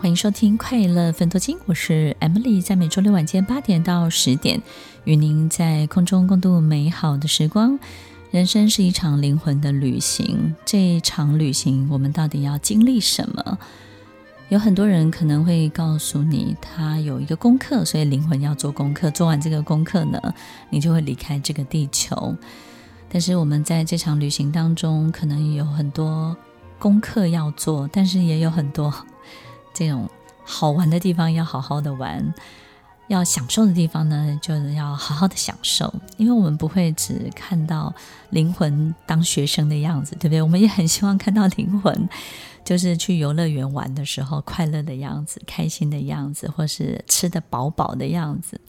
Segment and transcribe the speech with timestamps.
[0.00, 4.62] 欢迎收听《快乐分多金》，我是 Emily，在每周六晚间八点到十点，
[5.04, 7.78] 与您在空中共度美好的时光。
[8.30, 13.58] 人生是一场灵魂的旅行，这一场旅行，我们到底要经历什么？
[14.48, 20.18] 有很多人可能会告诉你，他有一个功课，所以灵魂要做功课，做完这个功课呢，
[20.70, 22.34] 你就会离开这个地球。
[23.10, 26.34] 但是我们在这场旅行当中，可能有很多
[26.78, 28.90] 功课要做，但是也有很多。
[29.72, 30.08] 这种
[30.44, 32.34] 好玩的地方要好好的玩，
[33.08, 35.92] 要享受的地方呢，就是要好好的享受。
[36.16, 37.92] 因为我们不会只看到
[38.30, 40.42] 灵魂当学生的样子，对不对？
[40.42, 42.08] 我们也很希望看到灵魂，
[42.64, 48.60] 就是去游乐园玩的时候快乐的样子、开心的样子，或是吃得饱饱的样子。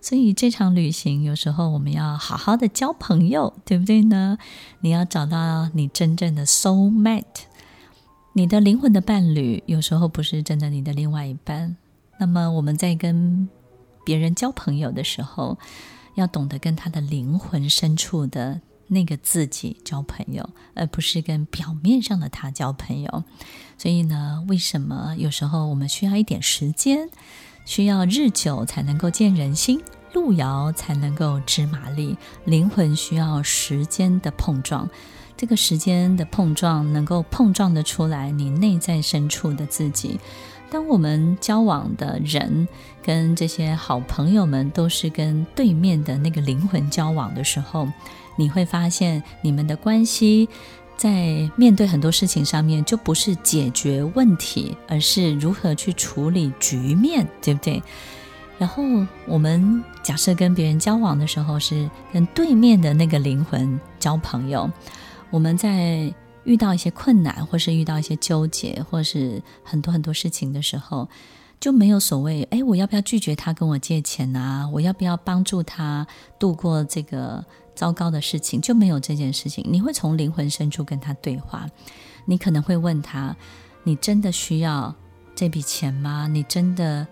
[0.00, 4.36] 所以这场旅行，有时候我们要好好的交朋友，对不对呢？
[4.80, 7.44] 你要找到你真正的 soul mate。
[8.34, 11.76] 你的灵魂的伴侣有时候不是真的你的另外一半。
[12.18, 13.46] 那么我们在跟
[14.04, 15.58] 别人交朋友的时候，
[16.14, 23.24] 要懂得跟他的灵魂深处的那个自己交朋友，而不是跟表面上的他交朋友。
[23.76, 27.10] 所以呢，为什么有时候我们需要一点时间，
[27.66, 29.82] 需要日久才能够见人心，
[30.14, 32.16] 路遥才能够知马力，
[32.46, 34.88] 灵魂需要时间的碰撞。
[35.36, 40.18] 这个时间的碰撞，能够碰撞得出来你内在深处的自己。
[40.70, 42.66] 当我们交往的人
[43.02, 47.86] 跟这些好朋友们都是跟对面的那个灵魂交往的时候，
[48.36, 50.48] 你会发现你们的关系
[50.96, 57.82] 在面对很多事情上面就不是解决问题，而是如何去处理局面，对不对？
[58.58, 58.82] 然后
[59.26, 64.70] 我们假设跟别人交往的时候是跟对面的那个灵魂交朋友。
[65.32, 71.08] 我们在遇到一些困难，或是遇到一些纠结，或是很多很多事情的时候，
[71.58, 74.68] 就没有所谓，哎，我要不要拒绝他跟我借钱啊？
[74.68, 76.06] 我要不要帮助他
[76.38, 77.42] 度过这个
[77.74, 78.60] 糟糕的事情？
[78.60, 79.64] 就没有这件事情。
[79.66, 81.66] 你会从灵魂深处跟他对话，
[82.26, 83.34] 你可能会问他：
[83.84, 84.94] 你真的需要
[85.34, 86.28] 这笔钱吗？
[86.28, 87.06] 你真的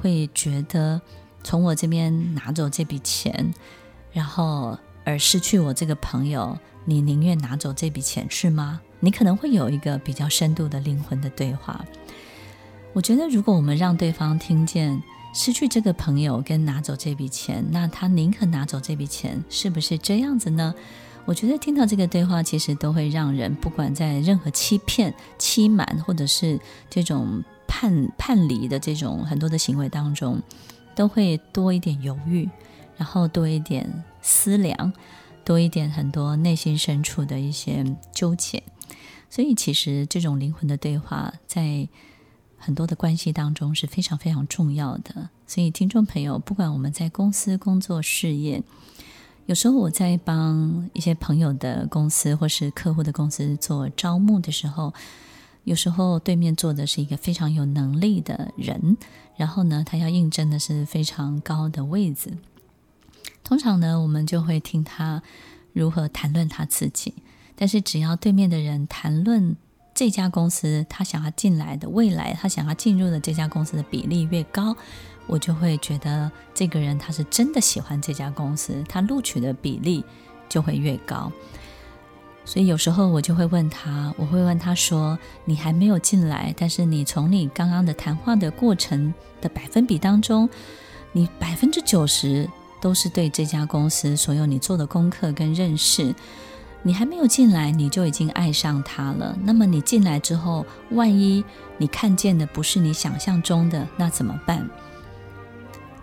[0.00, 0.98] 会觉得
[1.44, 3.52] 从我这边拿走这笔钱，
[4.10, 4.78] 然后
[5.08, 6.58] 而失去我这个朋友？
[6.84, 8.78] 你宁愿拿走这笔钱是吗？
[9.00, 11.82] 你可能会有一个比较深度的灵魂的对话。
[12.92, 15.02] 我觉得，如果我们让对方听见
[15.32, 20.74] 失去这个朋友跟拿走这笔钱，那他宁可拿走这笔钱，是不是这样子呢？
[21.24, 30.38] 我觉得听到这个对话，其实都会让人不管在任何欺骗、欺瞒，或者是这种叛叛离的这种很多的行为当中，
[30.94, 32.46] 都会多一点犹豫，
[32.98, 33.90] 然后多一点
[34.28, 34.92] 思量。
[35.44, 38.62] 多一点很多内心深处的一些纠结，
[39.30, 41.88] 所以其实这种灵魂的对话在
[42.58, 45.30] 很多的关系当中是非常非常重要的。
[45.46, 48.62] 所以听众朋友，不管我们在公司工作事业，
[49.46, 54.92] 有时候我在帮一些朋友的公司或是客户的公司做招募的时候，
[55.64, 58.98] 有时候对面坐的是一个非常有能力的人，
[59.38, 62.36] 然后呢，他要应征的是非常高的位置。
[63.48, 65.22] 通常呢，我们就会听他
[65.72, 67.14] 如何谈论他自己。
[67.56, 69.56] 但是，只要对面的人谈论
[69.94, 74.76] 这家公司，他想要进来的未来，他想要进入的这家公司的比例越高，
[75.26, 80.04] 我就会觉得这个人他是真的喜欢这家公司，他录取的比例
[80.46, 81.32] 就会越高。
[82.44, 90.46] 所以有时候我就会问他，我会问他说：“你还没有进来，但是你从你刚刚的谈话的过程的百分比当中，
[91.12, 92.46] 你百分之九十。”
[92.80, 96.14] 都是对这家公司所有你做的功课跟认识，
[96.82, 99.36] 你还没有进来，你就已经爱上他了。
[99.42, 101.44] 那么你进来之后，万一
[101.76, 104.68] 你看见的不是你想象中的，那怎么办？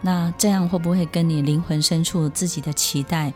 [0.01, 3.33] 那这样会不会跟你灵魂深处自己的期待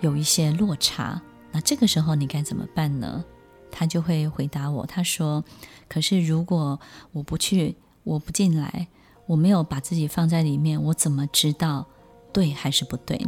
[0.00, 1.20] 有一些落差？
[1.50, 3.24] 那这个时候你该怎么办呢？
[3.70, 5.42] 他就会回答我，他说
[5.88, 6.78] ：“可是如果
[7.12, 8.86] 我不去，我不进来，
[9.26, 11.86] 我没有把自己放在里面，我怎么知道？”
[12.34, 13.18] 对还是不对？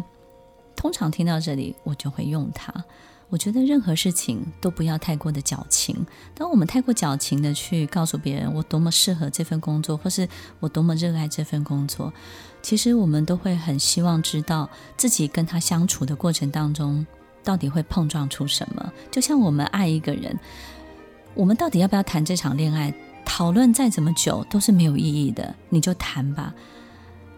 [0.77, 2.71] 通常听到这里，我就会用它。
[3.29, 5.97] 我觉得任何事情都不要太过的矫情。
[6.35, 10.29] 当我们太过矫情的去告诉别人我多么适合这份工作，或是
[10.61, 12.13] 我多么热爱这份工作，
[12.63, 17.05] 其实我们都会很希望知道自己跟他相处的过程当中，
[17.43, 18.93] 到底会碰撞出什么。
[19.11, 20.39] 就像我们爱一个人，
[21.35, 22.95] 我们到底要不要谈这场恋爱？
[23.25, 26.55] 讨论再怎么久都是没有意义的，你就谈吧。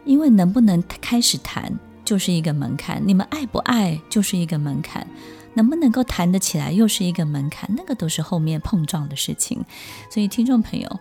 [0.09, 5.07] 因为能不能开始谈就是一个门槛，你们爱不爱就是一个门槛，
[5.53, 9.63] 能不能够谈得起来又是一个门槛，那个都是后面碰撞的事情。
[10.11, 11.01] 所以听众朋友，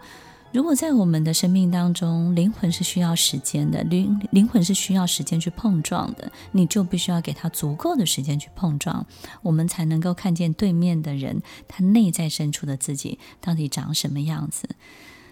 [0.52, 9.06] 如果在我们的生命当中，灵魂是需要时间的，灵灵魂是需要时间去碰撞的，你就必须要给他足够的时间去碰撞，
[9.42, 14.68] 我们才能够看见对面的人他内在深处的自己到底长什么样子。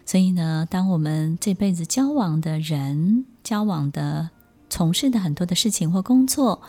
[0.05, 4.29] 所以呢，当我们这辈子交往的人、交往的、
[4.69, 6.61] 从事的很多的事情或工作，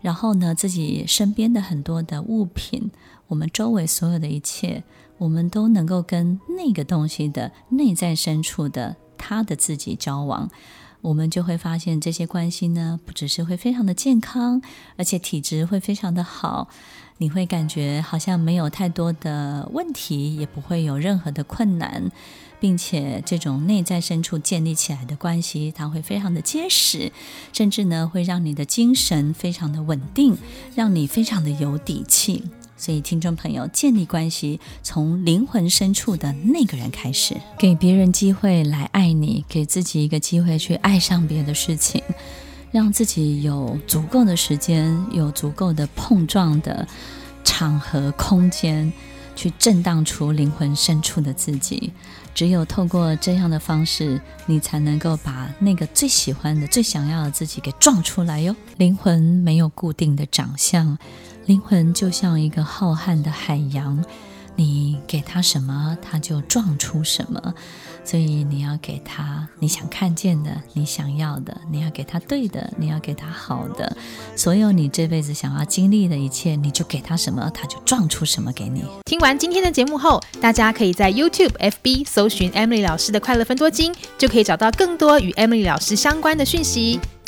[0.00, 2.90] 然后呢，自己身边的很多的物品，
[3.28, 4.82] 我们周围所有的一切，
[5.18, 10.48] 我们都能够跟那个东西的内在深处的他的自己交往，
[11.02, 14.60] 我们就会发现这些关系呢，不只是会非常的健康，
[14.96, 16.68] 而且体质会非常的好。
[17.18, 22.10] 你会感觉好像没有太多的问题，也不会有任何的困难。
[22.58, 27.10] 并且，这种内在深处建立起来的关系，它会非常的结实，
[27.54, 30.36] 甚至呢，会让你的精神非常的稳定，
[30.74, 32.44] 让你非常的有底气。
[32.80, 42.02] 所以，听众朋友，建立关系从灵魂深处的那个人开始，给别人机会来爱你，给自己一个机会去爱上别的事情，
[42.72, 46.88] 让自己有足够的时间，有足够的碰撞的
[47.44, 48.90] 场合空间，
[49.36, 51.92] 去震荡出灵魂深处的自己。
[52.32, 58.56] 只有透过这样的方式，你才能够把那个最喜欢的、最想要的自己给撞出来哟。
[58.78, 60.96] 灵魂没有固定的长相，
[61.50, 64.04] 灵魂就像一个浩瀚的海洋，
[64.54, 67.52] 你给他什么，他就撞出什么。
[68.04, 73.96] 所以你要给他你想看见的，你想要的，你要给他对的，你要给他好的。
[74.36, 78.84] 所有你这辈子想要经历的一切，你就给他什么，他就撞出什么给你。
[79.04, 87.00] 听完今天的节目后，大家可以在 YouTube、FB 搜寻 Emily 老师的快乐分多金，就可以找到更多与 Emily 老师相关的讯息。